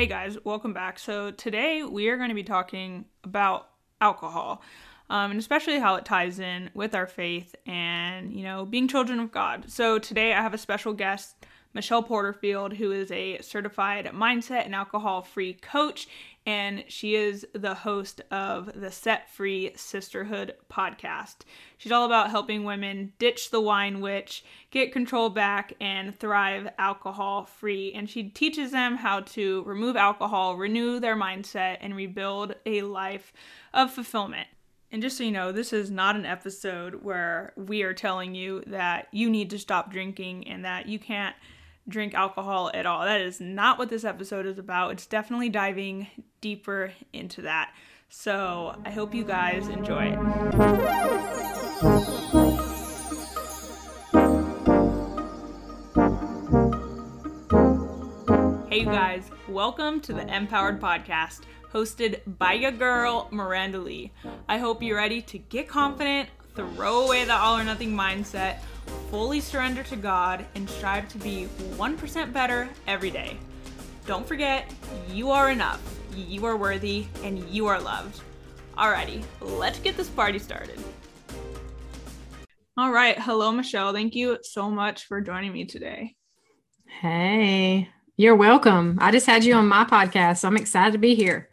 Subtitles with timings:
[0.00, 0.98] Hey guys, welcome back.
[0.98, 3.68] So today we are going to be talking about
[4.00, 4.62] alcohol,
[5.10, 9.20] um, and especially how it ties in with our faith and you know being children
[9.20, 9.70] of God.
[9.70, 11.44] So today I have a special guest,
[11.74, 16.08] Michelle Porterfield, who is a certified mindset and alcohol-free coach,
[16.46, 21.36] and she is the host of the Set Free Sisterhood podcast.
[21.76, 27.44] She's all about helping women ditch the wine witch, get control back, and thrive alcohol
[27.44, 27.92] free.
[27.92, 33.32] And she teaches them how to remove alcohol, renew their mindset, and rebuild a life
[33.74, 34.48] of fulfillment.
[34.92, 38.64] And just so you know, this is not an episode where we are telling you
[38.66, 41.36] that you need to stop drinking and that you can't
[41.88, 43.04] drink alcohol at all.
[43.04, 44.92] That is not what this episode is about.
[44.92, 46.06] It's definitely diving
[46.40, 47.72] deeper into that.
[48.08, 50.18] So I hope you guys enjoy it.
[58.68, 61.40] Hey, you guys, welcome to the Empowered Podcast,
[61.72, 64.12] hosted by your girl, Miranda Lee.
[64.48, 68.58] I hope you're ready to get confident, throw away the all or nothing mindset
[69.10, 73.36] fully surrender to God, and strive to be 1% better every day.
[74.06, 74.72] Don't forget,
[75.10, 75.80] you are enough,
[76.16, 78.20] you are worthy, and you are loved.
[78.76, 80.78] Alrighty, let's get this party started.
[82.76, 83.92] All right, hello, Michelle.
[83.92, 86.16] Thank you so much for joining me today.
[86.86, 88.98] Hey, you're welcome.
[89.00, 91.48] I just had you on my podcast, so I'm excited to be here.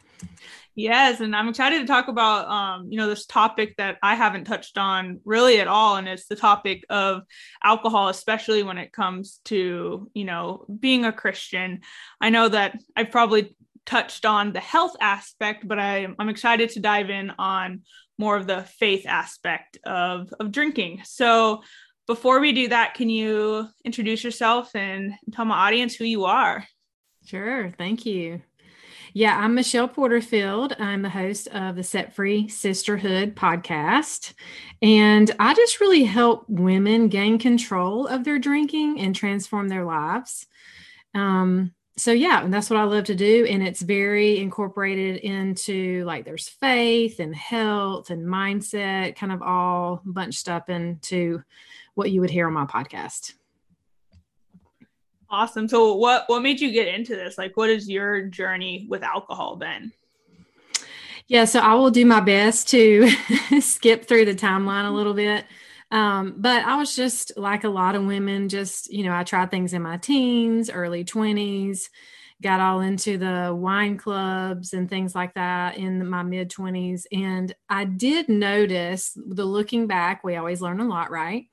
[0.78, 4.44] Yes, and I'm excited to talk about um, you know this topic that I haven't
[4.44, 7.22] touched on really at all, and it's the topic of
[7.64, 11.80] alcohol, especially when it comes to you know being a Christian.
[12.20, 16.80] I know that I've probably touched on the health aspect, but I, I'm excited to
[16.80, 17.82] dive in on
[18.16, 21.00] more of the faith aspect of of drinking.
[21.02, 21.64] So
[22.06, 26.64] before we do that, can you introduce yourself and tell my audience who you are?
[27.24, 28.42] Sure, thank you.
[29.18, 30.76] Yeah, I'm Michelle Porterfield.
[30.78, 34.32] I'm the host of the Set Free Sisterhood podcast.
[34.80, 40.46] And I just really help women gain control of their drinking and transform their lives.
[41.16, 43.44] Um, so yeah, that's what I love to do.
[43.50, 50.00] And it's very incorporated into like there's faith and health and mindset, kind of all
[50.04, 51.42] bunched up into
[51.96, 53.32] what you would hear on my podcast.
[55.30, 55.68] Awesome.
[55.68, 57.36] So what what made you get into this?
[57.36, 59.92] Like what is your journey with alcohol been?
[61.26, 63.10] Yeah, so I will do my best to
[63.60, 65.44] skip through the timeline a little bit.
[65.90, 69.50] Um, but I was just like a lot of women, just, you know, I tried
[69.50, 71.88] things in my teens, early 20s,
[72.42, 77.04] got all into the wine clubs and things like that in my mid 20s.
[77.12, 81.46] And I did notice the looking back, we always learn a lot, right?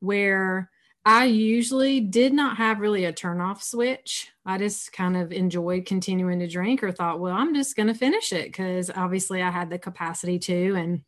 [0.00, 0.70] Where
[1.04, 4.28] I usually did not have really a turn off switch.
[4.44, 7.94] I just kind of enjoyed continuing to drink or thought, well, I'm just going to
[7.94, 10.74] finish it because obviously I had the capacity to.
[10.74, 11.02] And,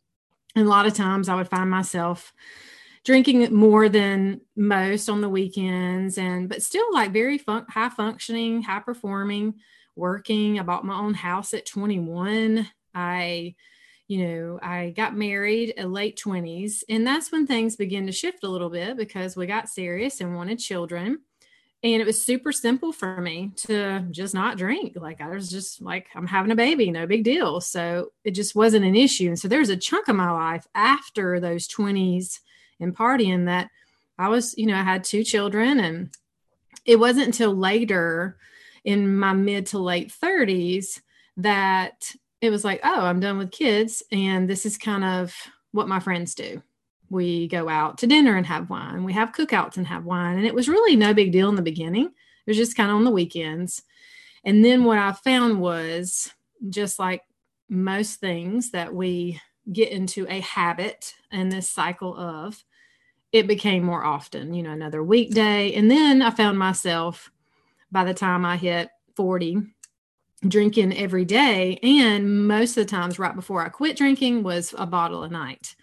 [0.55, 2.33] and a lot of times I would find myself
[3.03, 8.61] drinking more than most on the weekends and but still like very fun- high functioning
[8.61, 9.55] high performing
[9.95, 13.55] working i bought my own house at 21 i
[14.11, 18.43] you know, I got married in late 20s, and that's when things began to shift
[18.43, 21.19] a little bit because we got serious and wanted children.
[21.81, 24.97] And it was super simple for me to just not drink.
[24.97, 27.61] Like I was just like, I'm having a baby, no big deal.
[27.61, 29.29] So it just wasn't an issue.
[29.29, 32.41] And so there's a chunk of my life after those 20s
[32.81, 33.69] and partying that
[34.17, 36.09] I was, you know, I had two children and
[36.83, 38.35] it wasn't until later
[38.83, 40.99] in my mid to late 30s
[41.37, 42.11] that
[42.41, 44.03] it was like, oh, I'm done with kids.
[44.11, 45.33] And this is kind of
[45.71, 46.61] what my friends do.
[47.09, 49.03] We go out to dinner and have wine.
[49.03, 50.37] We have cookouts and have wine.
[50.37, 52.05] And it was really no big deal in the beginning.
[52.05, 53.83] It was just kind of on the weekends.
[54.43, 56.31] And then what I found was
[56.69, 57.21] just like
[57.69, 59.39] most things that we
[59.71, 62.63] get into a habit and this cycle of,
[63.31, 65.73] it became more often, you know, another weekday.
[65.73, 67.31] And then I found myself
[67.91, 69.61] by the time I hit 40,
[70.47, 74.85] drinking every day and most of the times right before i quit drinking was a
[74.85, 75.75] bottle a night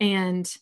[0.00, 0.56] and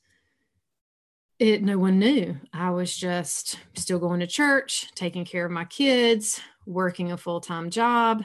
[1.39, 5.65] it no one knew i was just still going to church taking care of my
[5.65, 8.25] kids working a full-time job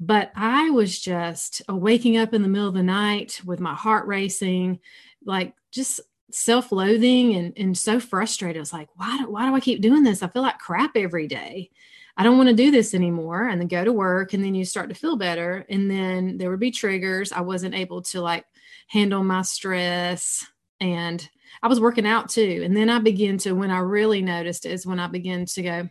[0.00, 3.74] but i was just uh, waking up in the middle of the night with my
[3.74, 4.80] heart racing
[5.24, 6.00] like just
[6.34, 8.56] self-loathing and, and so frustrated.
[8.56, 10.22] I was like, why do, why do I keep doing this?
[10.22, 11.70] I feel like crap every day.
[12.16, 13.48] I don't want to do this anymore.
[13.48, 15.66] And then go to work and then you start to feel better.
[15.68, 17.32] And then there would be triggers.
[17.32, 18.44] I wasn't able to like
[18.88, 20.46] handle my stress
[20.80, 21.28] and
[21.62, 22.62] I was working out too.
[22.64, 25.88] And then I began to, when I really noticed is when I began to go,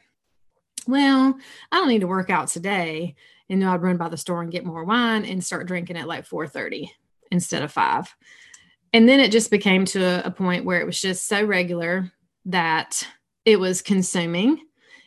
[0.88, 1.36] well,
[1.72, 3.16] I don't need to work out today.
[3.50, 6.08] And then I'd run by the store and get more wine and start drinking at
[6.08, 6.90] like 4:30
[7.32, 8.14] instead of five.
[8.94, 12.12] And then it just became to a point where it was just so regular
[12.46, 13.08] that
[13.46, 14.62] it was consuming.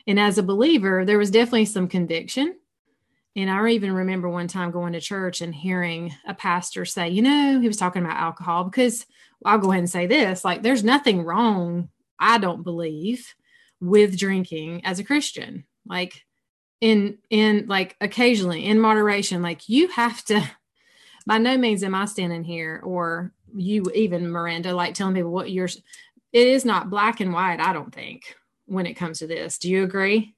[0.07, 2.57] And as a believer, there was definitely some conviction.
[3.35, 7.23] And I even remember one time going to church and hearing a pastor say, you
[7.23, 9.05] know, he was talking about alcohol because
[9.45, 13.35] I'll go ahead and say this like, there's nothing wrong, I don't believe,
[13.81, 15.65] with drinking as a Christian.
[15.85, 16.25] Like,
[16.81, 20.43] in in like occasionally in moderation like you have to
[21.27, 25.51] by no means am i standing here or you even miranda like telling people what
[25.51, 25.69] you're
[26.33, 28.35] it is not black and white i don't think
[28.67, 30.35] when it comes to this do you agree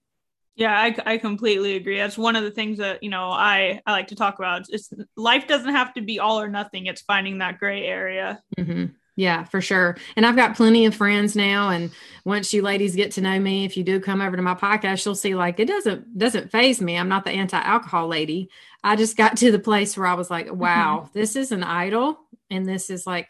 [0.54, 3.92] yeah i, I completely agree that's one of the things that you know i i
[3.92, 7.38] like to talk about it's life doesn't have to be all or nothing it's finding
[7.38, 8.86] that gray area mm-hmm.
[9.18, 9.96] Yeah, for sure.
[10.14, 11.70] And I've got plenty of friends now.
[11.70, 11.90] And
[12.24, 15.04] once you ladies get to know me, if you do come over to my podcast,
[15.04, 16.96] you'll see like it doesn't doesn't faze me.
[16.96, 18.48] I'm not the anti-alcohol lady.
[18.84, 20.58] I just got to the place where I was like, mm-hmm.
[20.58, 23.28] wow, this is an idol and this is like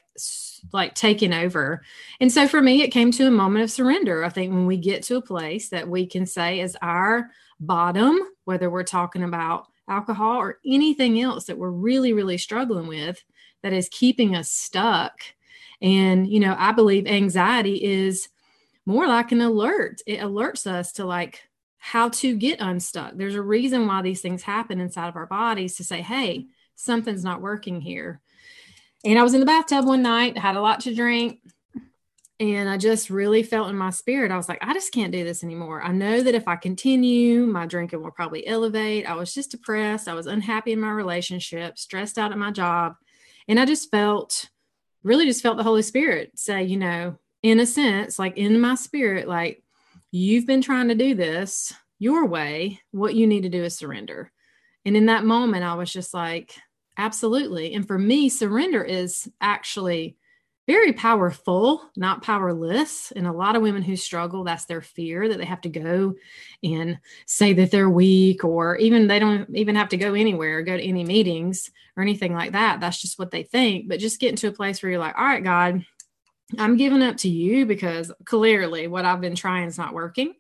[0.73, 1.83] like taking over.
[2.21, 4.25] And so for me, it came to a moment of surrender.
[4.25, 8.19] I think when we get to a place that we can say is our bottom,
[8.45, 13.23] whether we're talking about alcohol or anything else that we're really, really struggling with
[13.63, 15.23] that is keeping us stuck
[15.81, 18.29] and, you know, I believe anxiety is
[18.87, 20.01] more like an alert.
[20.07, 21.43] It alerts us to like
[21.79, 23.13] how to get unstuck.
[23.15, 27.25] There's a reason why these things happen inside of our bodies to say, hey, something's
[27.25, 28.21] not working here.
[29.05, 31.41] And I was in the bathtub one night, had a lot to drink,
[32.41, 34.31] and I just really felt in my spirit.
[34.31, 35.83] I was like, I just can't do this anymore.
[35.83, 39.07] I know that if I continue, my drinking will probably elevate.
[39.07, 40.07] I was just depressed.
[40.07, 42.95] I was unhappy in my relationship, stressed out at my job.
[43.49, 44.49] And I just felt
[45.03, 48.75] really just felt the Holy Spirit say, you know, in a sense, like in my
[48.75, 49.63] spirit, like
[50.11, 52.81] you've been trying to do this your way.
[52.93, 54.31] What you need to do is surrender.
[54.85, 56.55] And in that moment, I was just like,
[56.99, 57.75] absolutely.
[57.75, 60.17] And for me, surrender is actually
[60.67, 63.11] very powerful, not powerless.
[63.17, 66.15] And a lot of women who struggle, that's their fear that they have to go
[66.63, 70.77] and say that they're weak, or even they don't even have to go anywhere, go
[70.77, 72.81] to any meetings or anything like that.
[72.81, 73.89] That's just what they think.
[73.89, 75.87] But just getting to a place where you're like, all right, God,
[76.59, 80.35] I'm giving up to you because clearly what I've been trying is not working.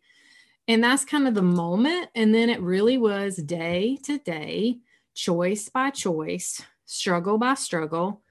[0.66, 2.10] And that's kind of the moment.
[2.14, 4.78] And then it really was day to day,
[5.18, 8.22] choice by choice, struggle by struggle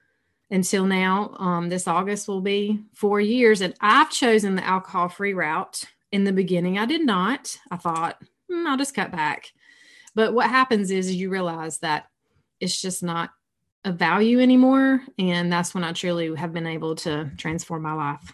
[0.50, 1.36] until now.
[1.38, 5.84] Um, this August will be four years, and I've chosen the alcohol free route.
[6.10, 7.58] In the beginning, I did not.
[7.70, 9.52] I thought, mm, I'll just cut back.
[10.14, 12.06] But what happens is you realize that
[12.60, 13.30] it's just not
[13.84, 15.02] a value anymore.
[15.18, 18.32] And that's when I truly have been able to transform my life.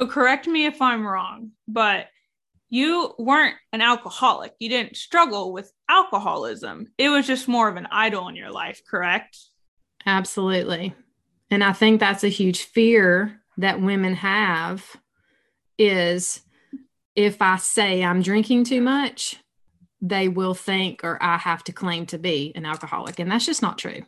[0.00, 2.08] So, correct me if I'm wrong, but
[2.72, 4.54] you weren't an alcoholic.
[4.58, 6.86] You didn't struggle with alcoholism.
[6.96, 9.36] It was just more of an idol in your life, correct?
[10.06, 10.94] Absolutely.
[11.50, 14.86] And I think that's a huge fear that women have
[15.76, 16.40] is
[17.14, 19.36] if I say I'm drinking too much,
[20.00, 23.18] they will think or I have to claim to be an alcoholic.
[23.18, 24.00] And that's just not true.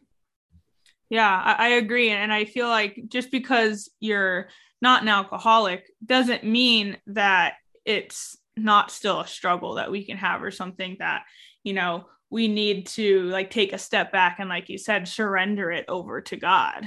[1.10, 2.08] Yeah, I, I agree.
[2.08, 4.48] And I feel like just because you're
[4.80, 10.42] not an alcoholic doesn't mean that it's not still a struggle that we can have
[10.42, 11.24] or something that,
[11.62, 15.70] you know, we need to like take a step back and like you said surrender
[15.70, 16.84] it over to god.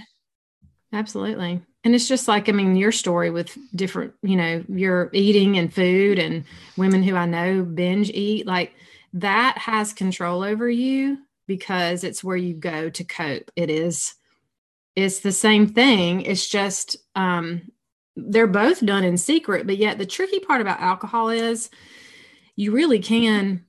[0.94, 1.62] Absolutely.
[1.84, 5.74] And it's just like i mean your story with different you know your eating and
[5.74, 6.44] food and
[6.76, 8.74] women who i know binge eat like
[9.14, 13.50] that has control over you because it's where you go to cope.
[13.56, 14.14] It is
[14.96, 16.22] it's the same thing.
[16.22, 17.72] It's just um
[18.18, 21.70] they're both done in secret but yet the tricky part about alcohol is
[22.56, 23.64] you really can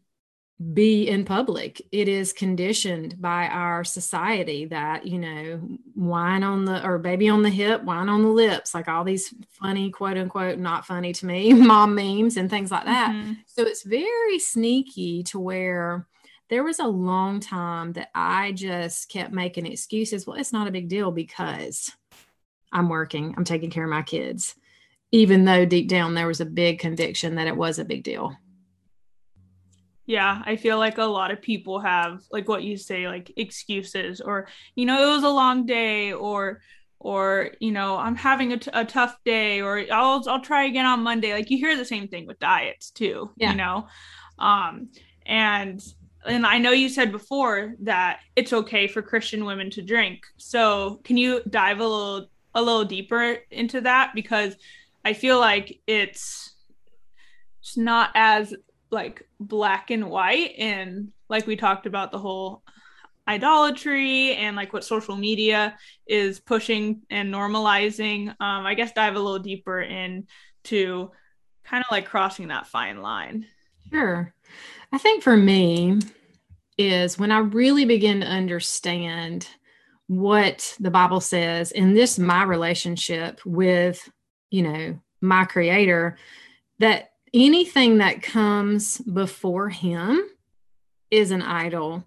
[0.72, 1.80] be in public.
[1.92, 5.60] It is conditioned by our society that, you know,
[5.94, 9.32] wine on the or baby on the hip, wine on the lips, like all these
[9.50, 13.12] funny, quote unquote, not funny to me, mom memes and things like that.
[13.12, 13.34] Mm-hmm.
[13.46, 16.08] So it's very sneaky to where
[16.48, 20.26] there was a long time that I just kept making excuses.
[20.26, 21.92] Well, it's not a big deal because
[22.72, 24.54] I'm working, I'm taking care of my kids,
[25.10, 28.36] even though deep down there was a big conviction that it was a big deal.
[30.06, 34.22] Yeah, I feel like a lot of people have like what you say like excuses
[34.22, 36.62] or you know it was a long day or
[36.98, 40.86] or you know I'm having a, t- a tough day or I'll I'll try again
[40.86, 41.34] on Monday.
[41.34, 43.50] Like you hear the same thing with diets too, yeah.
[43.50, 43.86] you know.
[44.38, 44.88] Um
[45.26, 45.82] and
[46.24, 50.22] and I know you said before that it's okay for Christian women to drink.
[50.36, 54.56] So, can you dive a little a little deeper into that because
[55.04, 56.54] I feel like it's
[57.60, 58.54] it's not as
[58.90, 62.62] like black and white and like we talked about the whole
[63.26, 65.76] idolatry and like what social media
[66.06, 68.28] is pushing and normalizing.
[68.40, 71.10] Um i guess dive a little deeper into
[71.64, 73.46] kind of like crossing that fine line.
[73.90, 74.32] Sure.
[74.92, 76.00] I think for me
[76.78, 79.48] is when i really begin to understand
[80.08, 84.10] what the bible says in this my relationship with
[84.50, 86.16] you know my creator
[86.78, 90.20] that anything that comes before him
[91.10, 92.04] is an idol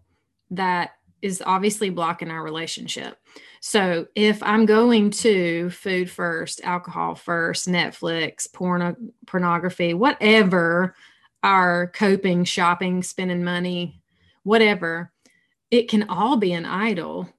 [0.49, 0.91] that
[1.21, 3.17] is obviously blocking our relationship.
[3.61, 8.95] So if I'm going to food first, alcohol first, Netflix, porno,
[9.27, 10.95] pornography, whatever
[11.43, 14.01] our coping, shopping, spending money,
[14.43, 15.11] whatever,
[15.69, 17.29] it can all be an idol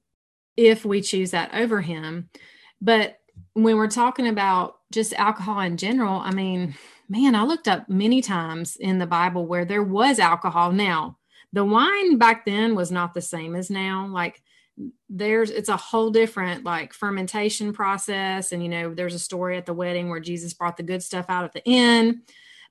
[0.57, 2.29] if we choose that over him.
[2.81, 3.19] But
[3.53, 6.75] when we're talking about just alcohol in general, I mean,
[7.09, 10.71] man, I looked up many times in the Bible where there was alcohol.
[10.71, 11.17] Now,
[11.51, 14.07] the wine back then was not the same as now.
[14.07, 14.41] Like,
[15.09, 19.67] there's it's a whole different like fermentation process and you know there's a story at
[19.67, 22.21] the wedding where jesus brought the good stuff out at the end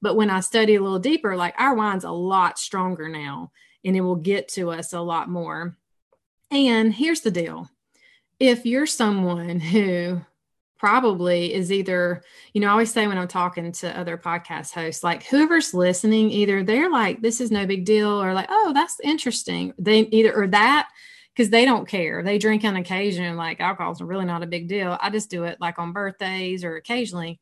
[0.01, 3.53] but when i study a little deeper like our wine's a lot stronger now
[3.85, 5.77] and it will get to us a lot more
[6.51, 7.71] and here's the deal
[8.39, 10.21] if you're someone who
[10.79, 15.05] probably is either, you know, I always say when I'm talking to other podcast hosts,
[15.05, 18.99] like whoever's listening, either they're like, this is no big deal, or like, oh, that's
[19.01, 19.75] interesting.
[19.79, 20.89] They either, or that,
[21.35, 22.23] because they don't care.
[22.23, 24.99] They drink on occasion, like alcohol's really not a big deal.
[25.01, 27.41] I just do it like on birthdays or occasionally.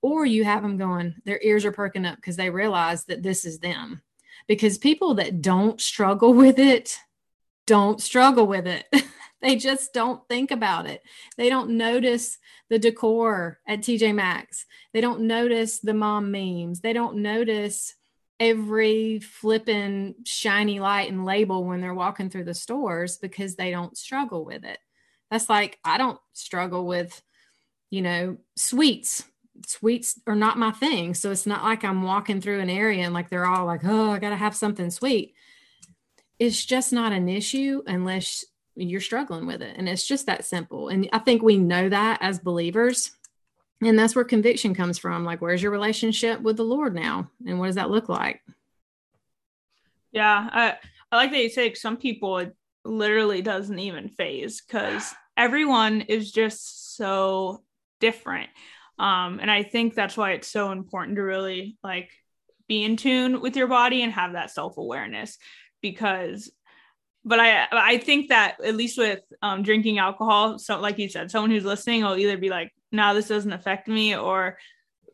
[0.00, 3.44] Or you have them going, their ears are perking up because they realize that this
[3.44, 4.00] is them.
[4.46, 6.96] Because people that don't struggle with it
[7.66, 8.86] don't struggle with it.
[9.42, 11.02] they just don't think about it.
[11.36, 12.38] They don't notice
[12.70, 14.66] the decor at TJ Maxx.
[14.92, 16.80] They don't notice the mom memes.
[16.80, 17.94] They don't notice
[18.40, 23.96] every flipping shiny light and label when they're walking through the stores because they don't
[23.96, 24.78] struggle with it.
[25.30, 27.20] That's like I don't struggle with,
[27.90, 29.24] you know, sweets.
[29.66, 31.14] Sweets are not my thing.
[31.14, 34.10] So it's not like I'm walking through an area and like they're all like, oh,
[34.12, 35.34] I got to have something sweet.
[36.38, 38.44] It's just not an issue unless
[38.86, 39.76] you're struggling with it.
[39.76, 40.88] And it's just that simple.
[40.88, 43.12] And I think we know that as believers.
[43.82, 45.24] And that's where conviction comes from.
[45.24, 47.30] Like, where's your relationship with the Lord now?
[47.46, 48.40] And what does that look like?
[50.12, 50.48] Yeah.
[50.52, 50.76] I,
[51.12, 56.32] I like that you say some people it literally doesn't even faze because everyone is
[56.32, 57.62] just so
[58.00, 58.48] different.
[58.98, 62.10] Um, and I think that's why it's so important to really like
[62.66, 65.38] be in tune with your body and have that self awareness
[65.80, 66.50] because
[67.28, 71.30] but I I think that at least with um, drinking alcohol, so like you said,
[71.30, 74.58] someone who's listening will either be like, "No, this doesn't affect me," or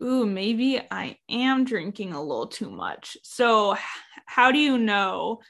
[0.02, 3.76] "Ooh, maybe I am drinking a little too much." So,
[4.26, 5.40] how do you know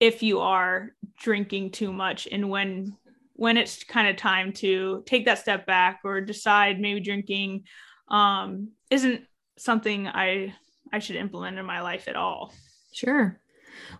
[0.00, 2.96] if you are drinking too much and when
[3.34, 7.64] when it's kind of time to take that step back or decide maybe drinking
[8.08, 9.22] um, isn't
[9.56, 10.54] something I
[10.92, 12.52] I should implement in my life at all?
[12.92, 13.40] Sure.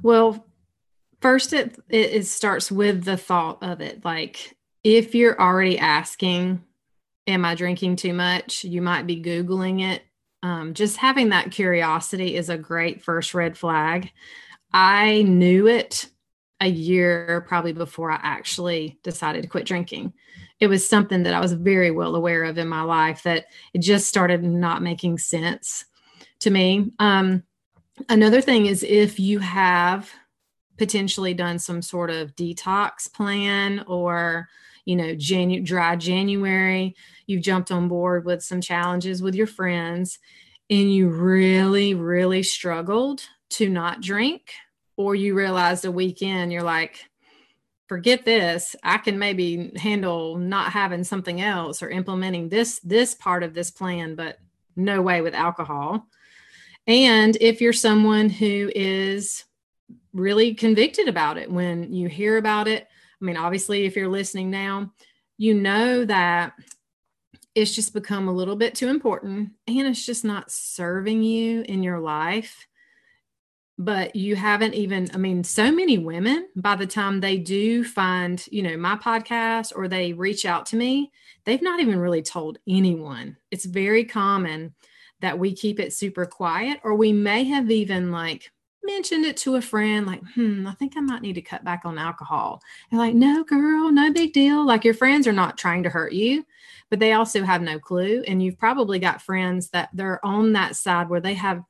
[0.03, 0.47] Well,
[1.25, 6.63] first it, it starts with the thought of it like if you're already asking
[7.27, 8.63] am i drinking too much?
[8.63, 10.03] you might be googling it.
[10.43, 14.11] Um, just having that curiosity is a great first red flag.
[14.71, 16.11] I knew it
[16.61, 20.13] a year probably before i actually decided to quit drinking.
[20.61, 23.79] It was something that i was very well aware of in my life that it
[23.79, 25.87] just started not making sense
[26.41, 26.93] to me.
[26.99, 27.45] Um,
[28.11, 30.13] another thing is if you have
[30.77, 34.49] potentially done some sort of detox plan or
[34.85, 36.95] you know Janu- dry january
[37.27, 40.19] you've jumped on board with some challenges with your friends
[40.71, 44.53] and you really really struggled to not drink
[44.97, 47.09] or you realized a weekend you're like
[47.87, 48.75] forget this.
[48.83, 53.71] I can maybe handle not having something else or implementing this this part of this
[53.71, 54.39] plan but
[54.77, 56.07] no way with alcohol.
[56.87, 59.45] And if you're someone who is
[60.15, 62.87] really convicted about it when you hear about it.
[63.21, 64.93] I mean, obviously, if you're listening now,
[65.37, 66.55] you know that
[67.55, 71.83] it's just become a little bit too important and it's just not serving you in
[71.83, 72.67] your life.
[73.77, 78.45] But you haven't even, I mean, so many women, by the time they do find,
[78.53, 81.11] you know, my podcast or they reach out to me,
[81.45, 83.37] they've not even really told anyone.
[83.51, 84.75] It's very common
[85.21, 88.53] that we keep it super quiet, or we may have even like
[88.85, 91.83] mentioned it to a friend, like, hmm, I think I might need to cut back
[91.85, 92.61] on alcohol.
[92.91, 94.65] And like, no, girl, no big deal.
[94.65, 96.45] Like your friends are not trying to hurt you,
[96.91, 98.23] but they also have no clue.
[98.27, 101.63] And you've probably got friends that they're on that side where they have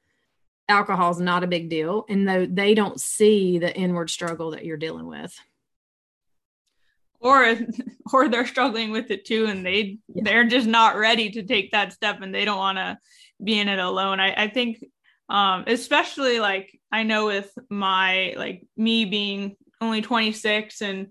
[0.68, 4.64] alcohol is not a big deal and though they don't see the inward struggle that
[4.64, 5.38] you're dealing with
[7.21, 7.54] or
[8.12, 10.23] or they're struggling with it too and they yeah.
[10.25, 12.97] they're just not ready to take that step and they don't want to
[13.42, 14.83] be in it alone i i think
[15.28, 21.08] um especially like i know with my like me being only 26 and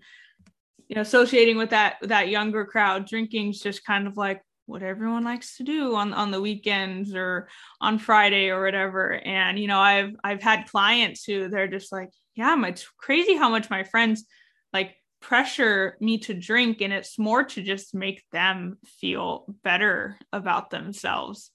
[0.87, 5.23] you know associating with that that younger crowd drinking's just kind of like what everyone
[5.23, 7.47] likes to do on on the weekends or
[7.81, 9.13] on Friday or whatever.
[9.13, 13.49] And you know I've I've had clients who they're just like yeah it's crazy how
[13.49, 14.25] much my friends
[14.71, 20.69] like pressure me to drink and it's more to just make them feel better about
[20.69, 21.51] themselves.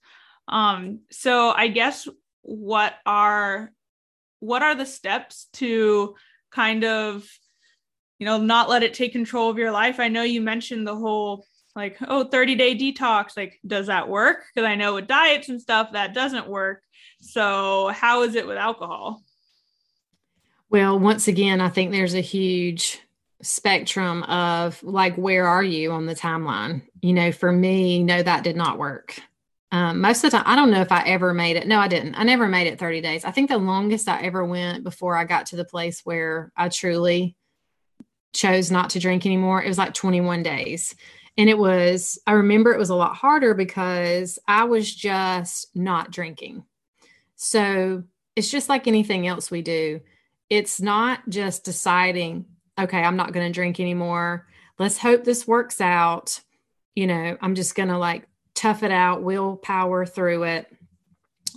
[0.46, 2.08] Um so i guess
[2.42, 3.72] what are
[4.40, 6.14] what are the steps to
[6.50, 7.28] kind of
[8.18, 10.00] you know not let it take control of your life?
[10.00, 13.36] I know you mentioned the whole like oh 30 day detox.
[13.36, 14.44] Like does that work?
[14.54, 16.82] Because i know with diets and stuff that doesn't work.
[17.20, 19.22] So how is it with alcohol?
[20.70, 23.00] Well once again i think there's a huge
[23.40, 26.82] spectrum of like where are you on the timeline?
[27.00, 29.20] You know for me no that did not work
[29.70, 31.66] um, most of the time i don't know if i ever made it.
[31.66, 32.14] No i didn't.
[32.14, 33.24] I never made it 30 days.
[33.24, 36.68] I think the longest i ever went before i got to the place where i
[36.68, 37.36] truly
[38.32, 40.94] chose not to drink anymore it was like 21 days.
[41.36, 46.10] And it was i remember it was a lot harder because i was just not
[46.10, 46.64] drinking.
[47.36, 48.04] So
[48.36, 50.00] it's just like anything else we do.
[50.50, 52.46] It's not just deciding
[52.80, 54.46] okay i'm not going to drink anymore.
[54.78, 56.40] Let's hope this works out.
[56.94, 58.26] You know i'm just going to like
[58.58, 60.66] tough it out willpower through it.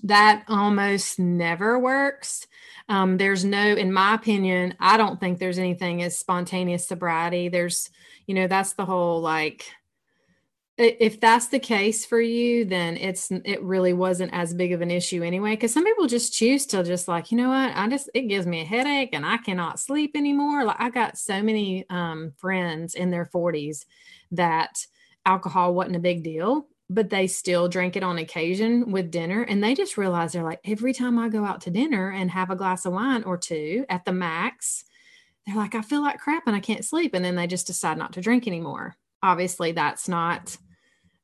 [0.03, 2.47] That almost never works.
[2.89, 7.49] Um, there's no in my opinion i don't think there's anything as spontaneous sobriety.
[7.49, 7.89] There's
[8.27, 9.65] you know that's the whole like
[10.77, 14.89] if that's the case for you then it's it really wasn't as big of an
[14.89, 17.71] issue anyway because some people just choose to just like you know what?
[17.75, 20.63] I just it gives me a headache and i cannot sleep anymore.
[20.65, 23.85] Like i got so many um, friends in their 40s
[24.31, 24.85] that
[25.25, 29.63] alcohol wasn't a big deal but they still drink it on occasion with dinner and
[29.63, 32.55] they just realize they're like every time i go out to dinner and have a
[32.55, 34.83] glass of wine or two at the max
[35.45, 37.97] they're like i feel like crap and i can't sleep and then they just decide
[37.97, 40.57] not to drink anymore obviously that's not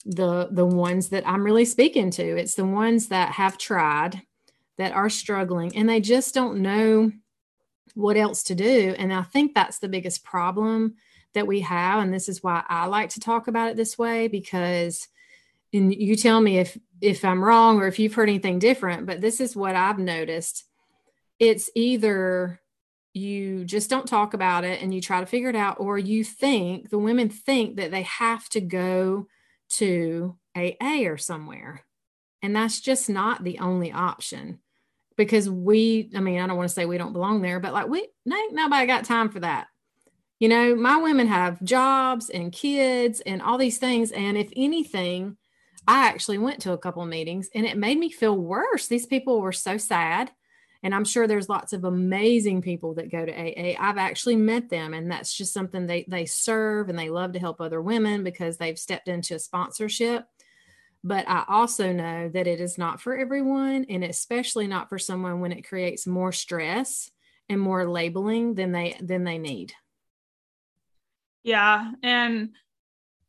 [0.08, 2.24] the the ones that I'm really speaking to.
[2.24, 4.22] It's the ones that have tried
[4.78, 7.12] that are struggling and they just don't know
[7.94, 10.96] what else to do and I think that's the biggest problem
[11.34, 14.28] that we have and this is why I like to talk about it this way
[14.28, 15.08] because
[15.78, 19.22] and you tell me if if I'm wrong or if you've heard anything different but
[19.22, 20.66] this is what I've noticed
[21.40, 22.60] it's either
[23.18, 26.24] you just don't talk about it and you try to figure it out, or you
[26.24, 29.28] think the women think that they have to go
[29.70, 31.84] to AA or somewhere.
[32.42, 34.60] And that's just not the only option
[35.18, 37.88] because we, I mean, I don't want to say we don't belong there, but like
[37.88, 39.68] we, ain't nobody got time for that.
[40.40, 44.12] You know, my women have jobs and kids and all these things.
[44.12, 45.38] And if anything,
[45.88, 48.88] I actually went to a couple meetings and it made me feel worse.
[48.88, 50.32] These people were so sad
[50.84, 53.76] and I'm sure there's lots of amazing people that go to AA.
[53.80, 57.40] I've actually met them, and that's just something they they serve and they love to
[57.40, 60.26] help other women because they've stepped into a sponsorship.
[61.04, 65.40] But I also know that it is not for everyone, and especially not for someone
[65.40, 67.12] when it creates more stress
[67.50, 69.74] and more labeling than they than they need.
[71.44, 72.52] Yeah, and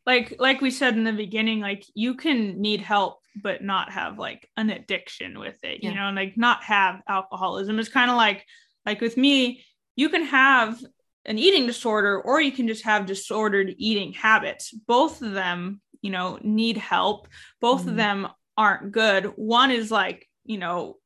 [0.08, 4.18] like like we said in the beginning, like you can need help but not have
[4.18, 5.90] like an addiction with it yeah.
[5.90, 8.44] you know like not have alcoholism it's kind of like
[8.84, 9.62] like with me
[9.94, 10.82] you can have
[11.24, 16.10] an eating disorder or you can just have disordered eating habits both of them you
[16.10, 17.28] know need help
[17.60, 17.90] both mm-hmm.
[17.90, 20.96] of them aren't good one is like you know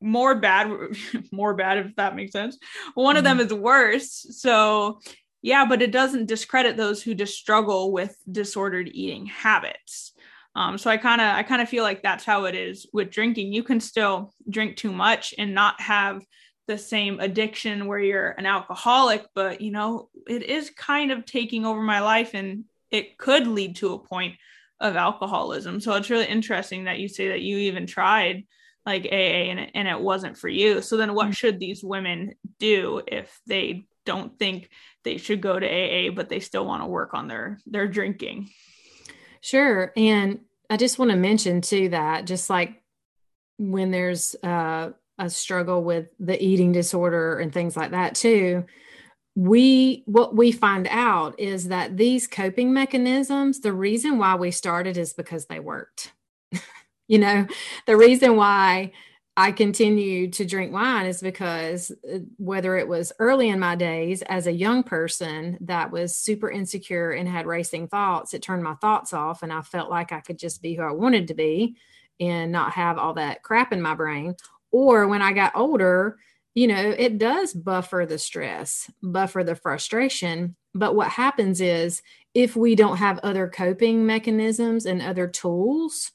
[0.00, 0.68] more bad
[1.32, 2.58] more bad if that makes sense
[2.94, 3.18] one mm-hmm.
[3.18, 3.46] of them mm-hmm.
[3.46, 4.98] is worse so
[5.42, 10.12] yeah but it doesn't discredit those who just struggle with disordered eating habits
[10.54, 13.10] um, so I kind of I kind of feel like that's how it is with
[13.10, 13.52] drinking.
[13.52, 16.22] You can still drink too much and not have
[16.68, 21.64] the same addiction where you're an alcoholic, but you know, it is kind of taking
[21.64, 24.36] over my life and it could lead to a point
[24.78, 25.80] of alcoholism.
[25.80, 28.44] So it's really interesting that you say that you even tried
[28.84, 30.82] like AA and it, and it wasn't for you.
[30.82, 31.32] So then what mm-hmm.
[31.32, 34.68] should these women do if they don't think
[35.04, 38.50] they should go to AA but they still want to work on their their drinking?
[39.40, 39.92] Sure.
[39.96, 42.82] And I just want to mention too that just like
[43.58, 48.64] when there's uh, a struggle with the eating disorder and things like that too,
[49.34, 54.96] we what we find out is that these coping mechanisms, the reason why we started
[54.96, 56.12] is because they worked.
[57.08, 57.46] you know,
[57.86, 58.92] the reason why
[59.36, 64.20] I continued to drink wine is because uh, whether it was early in my days
[64.22, 68.74] as a young person that was super insecure and had racing thoughts, it turned my
[68.74, 71.76] thoughts off and I felt like I could just be who I wanted to be
[72.20, 74.34] and not have all that crap in my brain.
[74.70, 76.18] Or when I got older,
[76.54, 80.56] you know, it does buffer the stress, buffer the frustration.
[80.74, 82.02] But what happens is
[82.34, 86.12] if we don't have other coping mechanisms and other tools,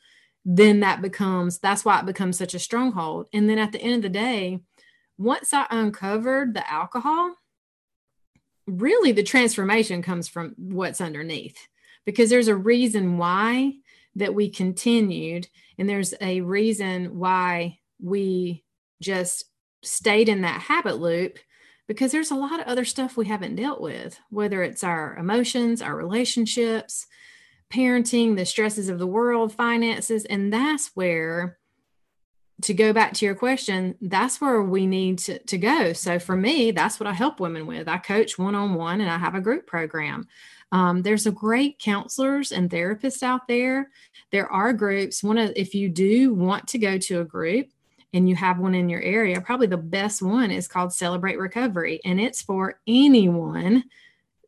[0.50, 3.28] then that becomes that's why it becomes such a stronghold.
[3.34, 4.60] And then at the end of the day,
[5.18, 7.36] once I uncovered the alcohol,
[8.66, 11.68] really the transformation comes from what's underneath
[12.06, 13.74] because there's a reason why
[14.16, 18.64] that we continued and there's a reason why we
[19.02, 19.44] just
[19.84, 21.40] stayed in that habit loop
[21.88, 25.82] because there's a lot of other stuff we haven't dealt with whether it's our emotions
[25.82, 27.06] our relationships
[27.72, 30.26] parenting, the stresses of the world, finances.
[30.26, 31.58] And that's where,
[32.64, 35.94] to go back to your question, that's where we need to, to go.
[35.94, 37.88] So for me, that's what I help women with.
[37.88, 40.28] I coach one on one and I have a group program.
[40.72, 43.90] Um, there's a great counselors and therapists out there.
[44.32, 45.24] There are groups.
[45.24, 47.70] One of if you do want to go to a group,
[48.14, 52.00] and you have one in your area, probably the best one is called Celebrate Recovery.
[52.06, 53.84] And it's for anyone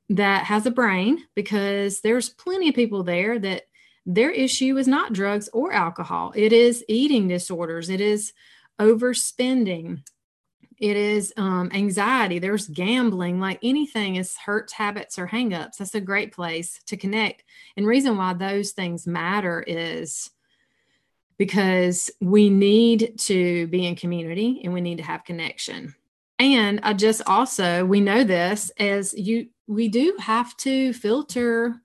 [0.09, 3.63] that has a brain because there's plenty of people there that
[4.05, 6.33] their issue is not drugs or alcohol.
[6.35, 7.89] It is eating disorders.
[7.89, 8.33] It is
[8.79, 10.03] overspending.
[10.79, 12.39] It is um, anxiety.
[12.39, 13.39] There's gambling.
[13.39, 15.77] Like anything is hurts, habits, or hangups.
[15.77, 17.43] That's a great place to connect.
[17.77, 20.31] And reason why those things matter is
[21.37, 25.93] because we need to be in community and we need to have connection.
[26.39, 31.79] And I just also, we know this as you, we do have to filter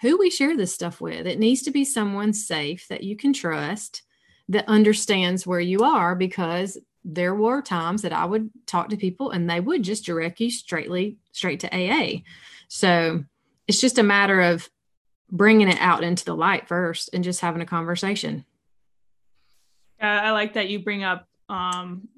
[0.00, 1.28] who we share this stuff with.
[1.28, 4.02] It needs to be someone safe that you can trust
[4.48, 9.30] that understands where you are because there were times that I would talk to people
[9.30, 12.22] and they would just direct you straightly straight to AA.
[12.66, 13.24] So
[13.68, 14.68] it's just a matter of
[15.30, 18.44] bringing it out into the light first and just having a conversation.
[20.00, 22.08] I like that you bring up um,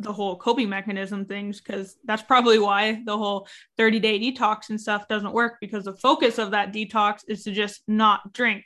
[0.00, 4.80] the whole coping mechanism things because that's probably why the whole 30 day detox and
[4.80, 8.64] stuff doesn't work because the focus of that detox is to just not drink.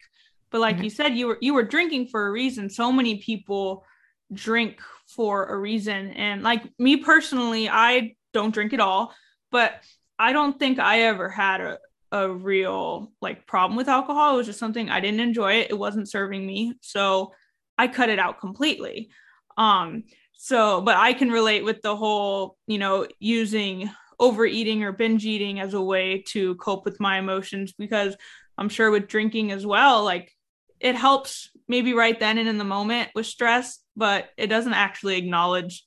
[0.51, 0.85] But like mm-hmm.
[0.85, 2.69] you said you were you were drinking for a reason.
[2.69, 3.85] So many people
[4.33, 6.11] drink for a reason.
[6.11, 9.13] And like me personally i don't drink at all
[9.51, 9.75] but
[10.19, 11.79] i don't think i ever had a,
[12.13, 14.35] a real like problem with alcohol.
[14.35, 15.55] It was just something i didn't enjoy.
[15.61, 16.75] It it wasn't serving me.
[16.81, 17.33] So
[17.79, 19.09] i cut it out completely.
[19.57, 20.05] Um
[20.45, 25.61] so, but I can relate with the whole, you know, using overeating or binge eating
[25.61, 28.17] as a way to cope with my emotions because
[28.59, 30.33] I'm sure with drinking as well, like
[30.81, 35.17] it helps maybe right then and in the moment with stress, but it doesn't actually
[35.17, 35.85] acknowledge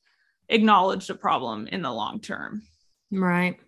[0.48, 2.62] acknowledge the problem in the long term.
[3.12, 3.60] Right.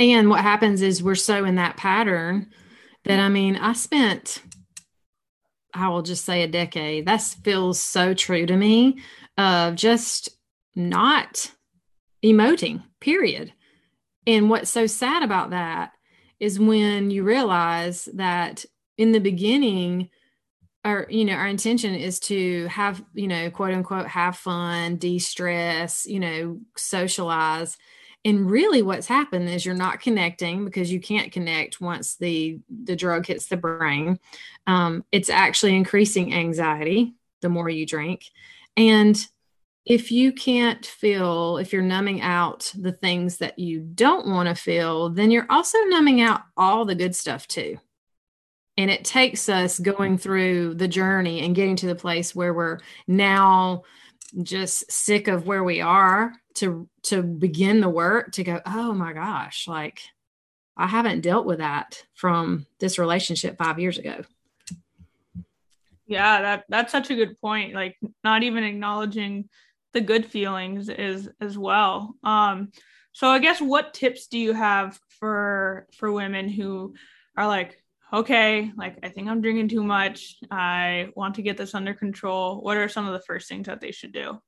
[0.00, 2.50] And what happens is we're so in that pattern
[3.04, 4.42] that I mean, I spent
[5.72, 7.06] I will just say a decade.
[7.06, 8.98] That feels so true to me
[9.36, 10.30] of just
[10.74, 11.50] not
[12.24, 13.52] emoting, period.
[14.26, 15.92] And what's so sad about that
[16.40, 18.64] is when you realize that
[18.98, 20.10] in the beginning,
[20.84, 26.06] our you know our intention is to have you know quote unquote have fun de-stress
[26.06, 27.76] you know socialize.
[28.24, 32.96] And really what's happened is you're not connecting because you can't connect once the the
[32.96, 34.18] drug hits the brain.
[34.66, 38.26] Um, it's actually increasing anxiety the more you drink
[38.76, 39.26] and
[39.84, 44.54] if you can't feel, if you're numbing out the things that you don't want to
[44.54, 47.78] feel, then you're also numbing out all the good stuff too.
[48.76, 52.80] And it takes us going through the journey and getting to the place where we're
[53.06, 53.84] now
[54.42, 59.12] just sick of where we are to to begin the work to go, oh my
[59.12, 60.00] gosh, like
[60.76, 64.24] I haven't dealt with that from this relationship 5 years ago.
[66.06, 67.74] Yeah, that that's such a good point.
[67.74, 69.48] Like not even acknowledging
[69.92, 72.14] the good feelings is as well.
[72.22, 72.70] Um,
[73.12, 76.94] so I guess what tips do you have for for women who
[77.36, 80.36] are like, okay, like I think I'm drinking too much.
[80.50, 82.60] I want to get this under control.
[82.60, 84.40] What are some of the first things that they should do?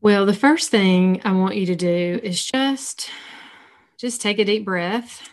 [0.00, 3.10] Well, the first thing I want you to do is just
[3.98, 5.28] just take a deep breath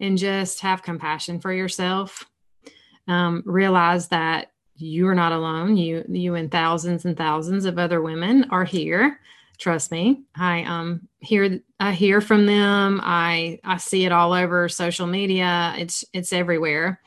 [0.00, 2.24] and just have compassion for yourself.
[3.10, 5.76] Um, realize that you are not alone.
[5.76, 9.20] You you and thousands and thousands of other women are here.
[9.58, 10.22] Trust me.
[10.36, 13.00] I um hear I hear from them.
[13.02, 15.74] I I see it all over social media.
[15.76, 17.00] It's it's everywhere.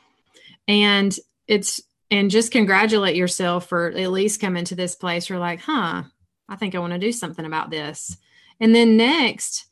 [0.68, 1.16] And
[1.48, 5.28] it's and just congratulate yourself for at least coming to this place.
[5.28, 6.04] You're like, huh,
[6.48, 8.16] I think I want to do something about this.
[8.60, 9.66] And then next,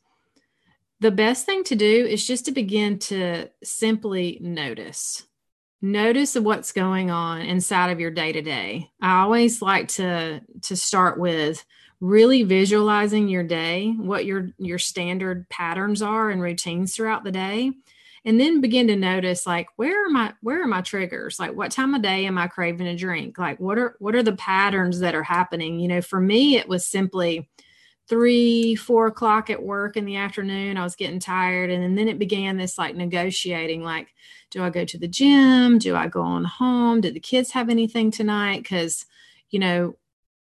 [0.99, 5.23] the best thing to do is just to begin to simply notice.
[5.83, 8.89] Notice of what's going on inside of your day to day.
[9.01, 11.65] I always like to to start with
[11.99, 17.73] really visualizing your day, what your your standard patterns are and routines throughout the day
[18.23, 21.37] and then begin to notice like where are my where are my triggers?
[21.37, 23.37] Like what time of day am i craving a drink?
[23.37, 25.81] Like what are what are the patterns that are happening?
[25.81, 27.49] You know for me it was simply
[28.09, 32.19] three four o'clock at work in the afternoon i was getting tired and then it
[32.19, 34.09] began this like negotiating like
[34.53, 35.79] do i go to the gym?
[35.79, 37.01] Do i go on home?
[37.01, 38.61] Did the kids have anything tonight?
[38.61, 39.05] Because
[39.49, 39.95] you know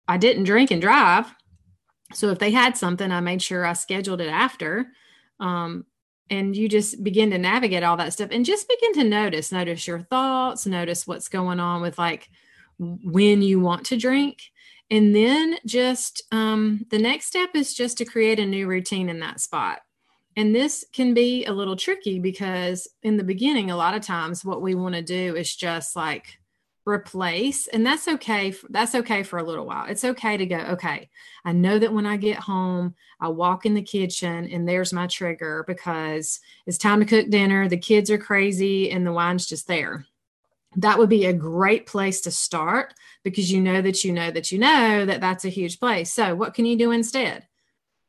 [0.06, 1.34] i didn't drink and drive.
[2.12, 4.86] So if they had something i made sure i scheduled it after
[5.40, 5.86] um,
[6.30, 9.86] and you just begin to navigate all that stuff and just begin to notice notice
[9.86, 12.28] your thoughts notice what's going on with like
[12.78, 14.42] when you want to drink
[14.92, 19.20] and then just um, the next step is just to create a new routine in
[19.20, 19.80] that spot.
[20.36, 24.44] And this can be a little tricky because in the beginning a lot of times
[24.44, 26.38] what we want to do is just like
[26.84, 29.86] replace and that's okay that's okay for a little while.
[29.88, 31.08] It's okay to go okay
[31.44, 35.06] i know that when i get home i walk in the kitchen and there's my
[35.06, 39.68] trigger because it's time to cook dinner the kids are crazy and the wine's just
[39.68, 40.06] there
[40.76, 44.50] that would be a great place to start because you know that you know that
[44.50, 46.12] you know that that's a huge place.
[46.12, 47.46] So what can you do instead?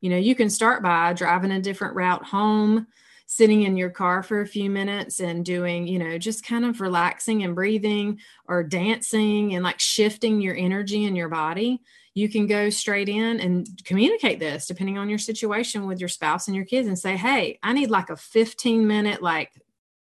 [0.02, 2.88] You know you can start by driving a different route home
[3.26, 6.82] sitting in your car for a few minutes and doing, you know, just kind of
[6.82, 11.82] relaxing and breathing or dancing and like shifting your energy in your body,
[12.14, 16.48] you can go straight in and communicate this depending on your situation with your spouse
[16.48, 19.52] and your kids and say, Hey, I need like a 15 minute like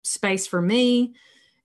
[0.03, 1.15] space for me.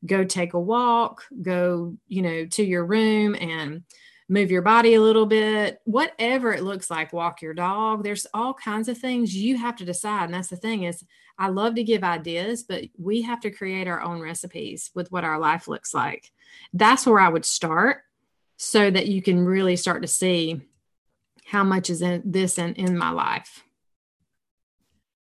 [0.05, 3.83] Go take a walk, go, you know, to your room and
[4.29, 8.05] move your body a little bit, whatever it looks like, walk your dog.
[8.05, 10.25] There's all kinds of things you have to decide.
[10.25, 11.05] And that's the thing is
[11.37, 15.25] I love to give ideas, but we have to create our own recipes with what
[15.25, 16.31] our life looks like.
[16.73, 18.03] That's where I would start
[18.57, 20.61] so that you can really start to see
[21.45, 23.65] how much is in this in, in my life.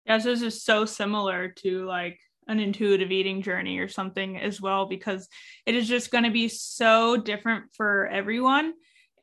[0.05, 4.61] Yeah, so this is so similar to like an intuitive eating journey or something as
[4.61, 5.28] well because
[5.66, 8.72] it is just going to be so different for everyone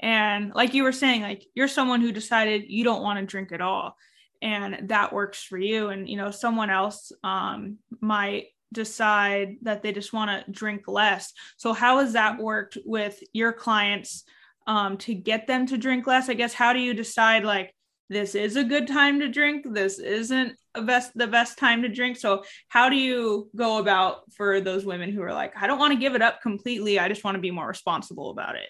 [0.04, 3.54] and like you were saying, like you're someone who decided you don't want to drink
[3.54, 3.96] at all.
[4.42, 5.88] And that works for you.
[5.88, 11.32] And, you know, someone else um, might decide that they just want to drink less.
[11.56, 14.26] So, how has that worked with your clients
[14.68, 16.28] um, to get them to drink less?
[16.28, 17.74] I guess, how do you decide, like,
[18.10, 22.18] this is a good time to drink this isn't best the best time to drink
[22.18, 25.94] so how do you go about for those women who are like i don't want
[25.94, 28.68] to give it up completely i just want to be more responsible about it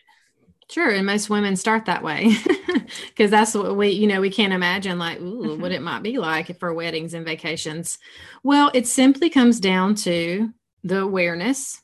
[0.70, 0.90] Sure.
[0.90, 2.36] And most women start that way
[3.10, 5.62] because that's what we, you know, we can't imagine like, ooh, mm-hmm.
[5.62, 8.00] what it might be like for weddings and vacations.
[8.44, 10.52] Well, it simply comes down to
[10.84, 11.82] the awareness